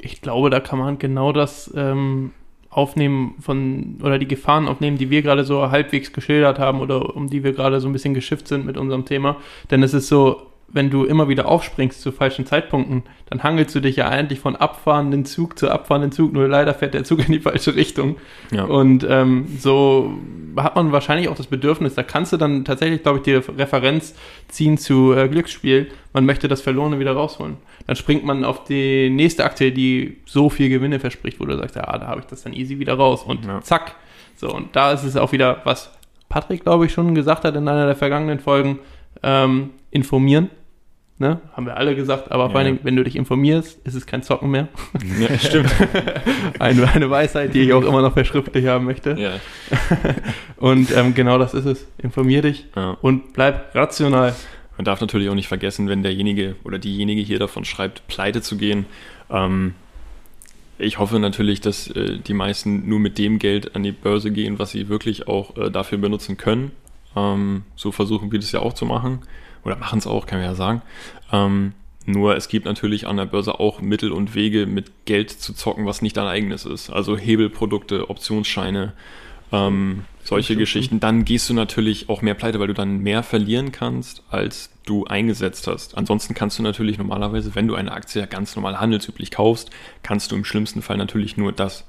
[0.00, 2.32] Ich glaube, da kann man genau das ähm,
[2.70, 7.28] aufnehmen von, oder die Gefahren aufnehmen, die wir gerade so halbwegs geschildert haben oder um
[7.28, 9.36] die wir gerade so ein bisschen geschifft sind mit unserem Thema.
[9.70, 13.80] Denn es ist so, wenn du immer wieder aufspringst zu falschen Zeitpunkten, dann hangelst du
[13.80, 17.32] dich ja eigentlich von abfahrenden Zug zu abfahrenden Zug, nur leider fährt der Zug in
[17.32, 18.16] die falsche Richtung.
[18.52, 18.64] Ja.
[18.64, 20.14] Und ähm, so
[20.56, 24.14] hat man wahrscheinlich auch das Bedürfnis, da kannst du dann tatsächlich, glaube ich, die Referenz
[24.48, 25.88] ziehen zu äh, Glücksspiel.
[26.12, 27.56] Man möchte das Verlorene wieder rausholen.
[27.86, 31.76] Dann springt man auf die nächste Aktie, die so viel Gewinne verspricht, wo du sagst,
[31.76, 33.22] ja, da habe ich das dann easy wieder raus.
[33.24, 33.60] Und Ja.
[33.62, 33.96] zack.
[34.36, 35.92] So, und da ist es auch wieder, was
[36.28, 38.78] Patrick, glaube ich, schon gesagt hat in einer der vergangenen Folgen,
[39.22, 40.50] ähm, informieren.
[41.20, 41.38] Ne?
[41.52, 42.58] Haben wir alle gesagt, aber vor Ja.
[42.60, 44.68] allen Dingen, wenn du dich informierst, ist es kein Zocken mehr.
[45.20, 45.70] ja, stimmt.
[46.58, 49.10] eine, eine Weisheit, die ich auch immer noch verschriftlich haben möchte.
[49.18, 49.32] ja.
[50.56, 51.86] Und ähm, genau das ist es.
[51.98, 52.96] Informier dich Ja.
[53.02, 54.34] und bleib rational.
[54.78, 58.56] Man darf natürlich auch nicht vergessen, wenn derjenige oder diejenige hier davon schreibt, pleite zu
[58.56, 58.86] gehen.
[59.30, 59.74] Ähm,
[60.78, 64.58] ich hoffe natürlich, dass äh, die meisten nur mit dem Geld an die Börse gehen,
[64.58, 66.72] was sie wirklich auch äh, dafür benutzen können.
[67.14, 69.20] Ähm, so versuchen wir das ja auch zu machen.
[69.64, 70.82] Oder machen es auch, kann man ja sagen.
[71.32, 71.72] Ähm,
[72.06, 75.86] nur es gibt natürlich an der Börse auch Mittel und Wege, mit Geld zu zocken,
[75.86, 76.90] was nicht dein eigenes ist.
[76.90, 78.94] Also Hebelprodukte, Optionsscheine,
[79.52, 81.00] ähm, solche Geschichten.
[81.00, 85.04] Dann gehst du natürlich auch mehr pleite, weil du dann mehr verlieren kannst, als du
[85.04, 85.96] eingesetzt hast.
[85.96, 89.70] Ansonsten kannst du natürlich normalerweise, wenn du eine Aktie ganz normal handelsüblich kaufst,
[90.02, 91.84] kannst du im schlimmsten Fall natürlich nur das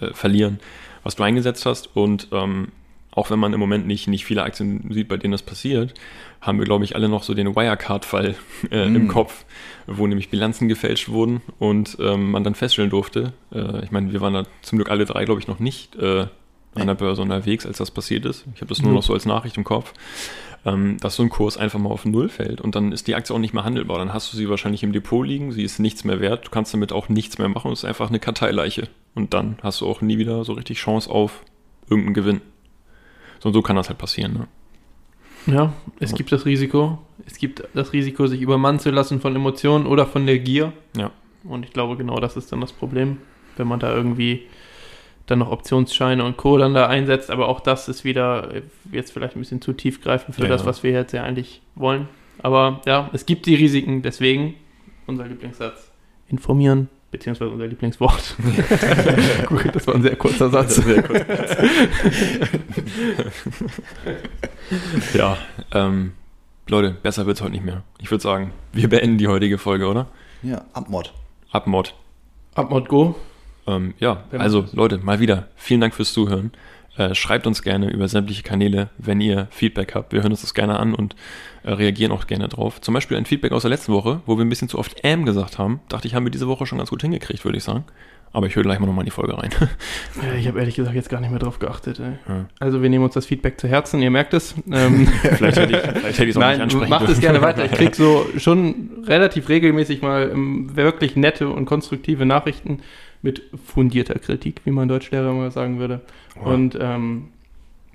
[0.00, 0.60] äh, verlieren,
[1.02, 1.94] was du eingesetzt hast.
[1.96, 2.68] Und ähm,
[3.16, 5.94] auch wenn man im Moment nicht, nicht viele Aktien sieht, bei denen das passiert,
[6.40, 8.36] haben wir, glaube ich, alle noch so den Wirecard-Fall
[8.70, 9.08] äh, im Mm.
[9.08, 9.44] Kopf,
[9.88, 14.20] wo nämlich Bilanzen gefälscht wurden und ähm, man dann feststellen durfte, äh, ich meine, wir
[14.20, 16.26] waren da zum Glück alle drei, glaube ich, noch nicht äh,
[16.74, 18.44] an der Börse unterwegs, als das passiert ist.
[18.54, 18.96] Ich habe das nur Mhm.
[18.96, 19.94] noch so als Nachricht im Kopf,
[20.66, 23.34] ähm, dass so ein Kurs einfach mal auf Null fällt und dann ist die Aktie
[23.34, 23.98] auch nicht mehr handelbar.
[23.98, 26.74] Dann hast du sie wahrscheinlich im Depot liegen, sie ist nichts mehr wert, du kannst
[26.74, 28.88] damit auch nichts mehr machen, es ist einfach eine Karteileiche.
[29.14, 31.42] Und dann hast du auch nie wieder so richtig Chance auf
[31.88, 32.40] irgendeinen Gewinn.
[33.40, 34.32] So und so kann das halt passieren.
[34.34, 34.48] Ne?
[35.46, 36.98] Ja, es gibt das Risiko.
[37.24, 40.72] Es gibt das Risiko, sich übermannen zu lassen von Emotionen oder von der Gier.
[40.96, 41.10] Ja.
[41.44, 43.18] Und ich glaube, genau das ist dann das Problem,
[43.56, 44.42] wenn man da irgendwie
[45.26, 46.58] dann noch Optionsscheine und Co.
[46.58, 47.30] dann da einsetzt.
[47.30, 50.62] Aber auch das ist wieder äh, jetzt vielleicht ein bisschen zu tiefgreifend für Ja, das,
[50.62, 50.66] ja.
[50.66, 52.08] was wir jetzt ja eigentlich wollen.
[52.38, 54.02] Aber ja, es gibt die Risiken.
[54.02, 54.54] Deswegen
[55.06, 55.92] unser Lieblingssatz:
[56.28, 58.36] informieren, beziehungsweise unser Lieblingswort.
[59.46, 60.76] Gut, das war ein sehr kurzer Satz.
[60.76, 61.24] Sehr kurz.
[65.14, 65.38] ja,
[65.72, 66.12] ähm,
[66.68, 67.82] Leute, besser wird's heute nicht mehr.
[68.00, 70.06] Ich würde sagen, wir beenden die heutige Folge, oder?
[70.42, 71.12] Ja, Abmod.
[71.52, 71.94] Abmod.
[72.54, 73.14] Abmod Go.
[73.66, 76.52] Ähm, ja, also Leute, mal wieder, vielen Dank fürs Zuhören.
[76.96, 80.12] Äh, schreibt uns gerne über sämtliche Kanäle, wenn ihr Feedback habt.
[80.12, 81.14] Wir hören uns das gerne an und
[81.62, 82.80] äh, reagieren auch gerne drauf.
[82.80, 85.26] Zum Beispiel ein Feedback aus der letzten Woche, wo wir ein bisschen zu oft M
[85.26, 85.80] gesagt haben.
[85.88, 87.84] Dachte ich, haben wir diese Woche schon ganz gut hingekriegt, würde ich sagen.
[88.32, 89.50] Aber ich höre gleich mal nochmal in die Folge rein.
[90.22, 91.98] Ja, ich habe ehrlich gesagt jetzt gar nicht mehr drauf geachtet.
[91.98, 92.46] Ja.
[92.58, 94.54] Also wir nehmen uns das Feedback zu Herzen, ihr merkt es.
[94.72, 97.66] Ähm, vielleicht hätte ich es auch nicht Nein, ansprechen macht es gerne weiter.
[97.66, 102.80] Ich krieg so schon relativ regelmäßig mal ähm, wirklich nette und konstruktive Nachrichten
[103.26, 106.00] mit fundierter Kritik, wie mein Deutschlehrer immer sagen würde.
[106.36, 106.46] Wow.
[106.46, 107.28] Und ähm,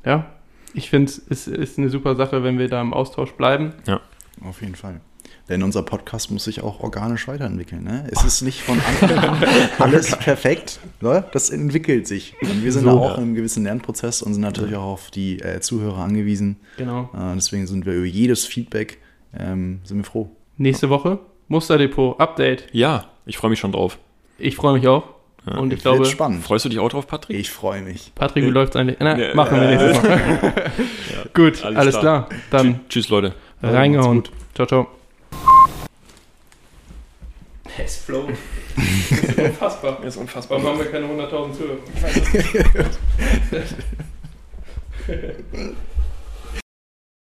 [0.06, 0.30] ja,
[0.74, 3.74] ich finde es ist, ist eine super Sache, wenn wir da im Austausch bleiben.
[4.44, 5.00] Auf jeden Fall.
[5.50, 7.84] Denn unser Podcast muss sich auch organisch weiterentwickeln.
[7.84, 8.08] Ne?
[8.12, 9.44] Es ist nicht von Anfang an
[9.80, 10.80] alles perfekt.
[11.02, 11.26] Ne?
[11.32, 12.36] Das entwickelt sich.
[12.42, 12.90] Und wir sind So.
[12.90, 16.58] da auch in einem gewissen Lernprozess und sind natürlich auch auf die äh, Zuhörer angewiesen.
[16.78, 17.10] Genau.
[17.14, 19.00] Äh, deswegen sind wir über jedes Feedback
[19.38, 20.30] ähm, sind wir froh.
[20.58, 22.68] Nächste Woche Musterdepot Update.
[22.72, 23.98] Ja, ich freue mich schon drauf.
[24.38, 25.04] Ich freue mich auch.
[25.46, 25.58] Ja.
[25.58, 26.44] Und ich Wird glaube, spannend.
[26.44, 27.38] Freust du dich auch drauf, Patrick?
[27.40, 28.12] Ich freue mich.
[28.14, 28.98] Patrick, wie läuft's eigentlich?
[29.00, 29.88] Na, Ja, machen wir ja.
[29.88, 30.22] nächstes Mal.
[31.34, 32.30] Gut, alles alles, klar.
[32.52, 33.34] Dann Tschüss, Leute.
[33.64, 34.24] reingehauen.
[34.54, 34.88] Ciao, ciao.
[37.78, 38.28] Es flow.
[38.76, 40.04] Das ist unfassbar.
[40.04, 40.62] Ist unfassbar.
[40.62, 41.78] Warum haben wir keine 100.000 Zuhörer?